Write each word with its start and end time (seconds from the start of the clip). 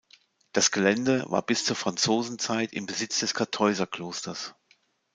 Das 0.51 0.71
Gelände 0.71 1.25
war 1.29 1.43
bis 1.43 1.63
zur 1.63 1.75
Franzosenzeit 1.75 2.73
im 2.73 2.87
Besitz 2.87 3.19
des 3.19 3.35
Kartäuserklosters. 3.35 4.55